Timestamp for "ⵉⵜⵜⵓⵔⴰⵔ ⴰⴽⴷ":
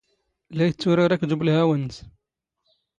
0.69-1.31